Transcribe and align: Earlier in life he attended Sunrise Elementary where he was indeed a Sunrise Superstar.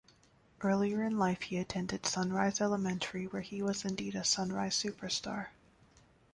Earlier 0.61 1.03
in 1.03 1.19
life 1.19 1.43
he 1.43 1.57
attended 1.59 2.07
Sunrise 2.07 2.59
Elementary 2.59 3.27
where 3.27 3.43
he 3.43 3.61
was 3.61 3.85
indeed 3.85 4.15
a 4.15 4.23
Sunrise 4.23 4.73
Superstar. 4.75 5.49